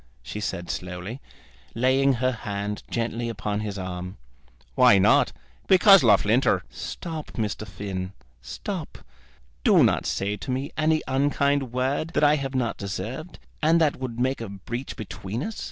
[0.23, 1.21] she said slowly,
[1.75, 4.17] laying her hand gently upon his arm.
[4.73, 5.31] "Why not?
[5.67, 7.67] Because Loughlinter" "Stop, Mr.
[7.67, 8.97] Finn; stop.
[9.63, 13.97] Do not say to me any unkind word that I have not deserved, and that
[13.97, 15.59] would make a breach between us.